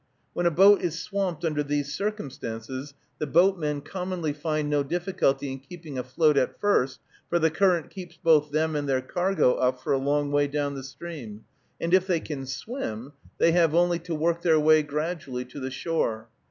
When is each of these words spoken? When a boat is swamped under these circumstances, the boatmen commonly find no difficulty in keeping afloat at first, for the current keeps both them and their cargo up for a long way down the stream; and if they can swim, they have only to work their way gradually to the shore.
When 0.33 0.47
a 0.47 0.49
boat 0.49 0.81
is 0.81 0.97
swamped 0.99 1.45
under 1.45 1.61
these 1.61 1.93
circumstances, 1.93 2.95
the 3.19 3.27
boatmen 3.27 3.81
commonly 3.81 4.33
find 4.33 4.67
no 4.67 4.81
difficulty 4.81 5.51
in 5.51 5.59
keeping 5.59 5.99
afloat 5.99 6.37
at 6.37 6.59
first, 6.59 6.99
for 7.29 7.37
the 7.37 7.51
current 7.51 7.91
keeps 7.91 8.17
both 8.17 8.49
them 8.49 8.75
and 8.75 8.89
their 8.89 9.01
cargo 9.03 9.57
up 9.57 9.79
for 9.79 9.93
a 9.93 9.99
long 9.99 10.31
way 10.31 10.47
down 10.47 10.73
the 10.73 10.81
stream; 10.81 11.45
and 11.79 11.93
if 11.93 12.07
they 12.07 12.19
can 12.19 12.47
swim, 12.47 13.13
they 13.37 13.51
have 13.51 13.75
only 13.75 13.99
to 13.99 14.15
work 14.15 14.41
their 14.41 14.59
way 14.59 14.81
gradually 14.81 15.45
to 15.45 15.59
the 15.59 15.69
shore. 15.69 16.29